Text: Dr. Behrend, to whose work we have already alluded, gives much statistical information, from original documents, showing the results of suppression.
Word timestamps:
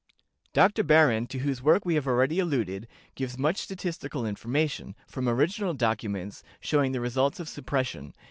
Dr. 0.53 0.83
Behrend, 0.83 1.29
to 1.29 1.37
whose 1.37 1.61
work 1.61 1.85
we 1.85 1.93
have 1.93 2.07
already 2.07 2.39
alluded, 2.39 2.87
gives 3.13 3.37
much 3.37 3.57
statistical 3.57 4.25
information, 4.25 4.95
from 5.05 5.29
original 5.29 5.75
documents, 5.75 6.41
showing 6.59 6.91
the 6.91 6.99
results 6.99 7.39
of 7.39 7.47
suppression. 7.47 8.15